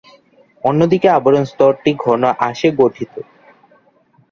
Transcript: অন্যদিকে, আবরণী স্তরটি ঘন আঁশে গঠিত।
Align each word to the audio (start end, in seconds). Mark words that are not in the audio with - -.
অন্যদিকে, 0.63 1.07
আবরণী 1.09 1.47
স্তরটি 1.51 1.91
ঘন 2.03 2.21
আঁশে 2.47 2.69
গঠিত। 2.79 3.13